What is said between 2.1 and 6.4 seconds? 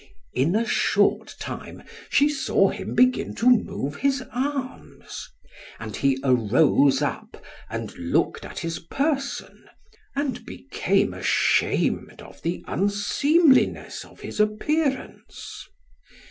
saw him begin to move his arms; and he